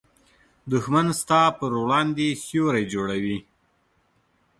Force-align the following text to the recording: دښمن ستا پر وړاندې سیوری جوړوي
دښمن 0.71 1.07
ستا 1.21 1.41
پر 1.57 1.71
وړاندې 1.81 2.27
سیوری 2.45 2.85
جوړوي 2.93 3.37